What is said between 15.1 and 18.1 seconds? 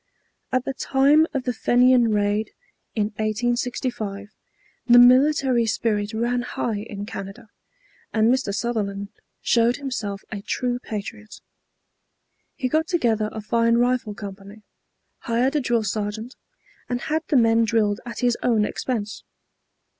hired a drill sergeant, and had the men drilled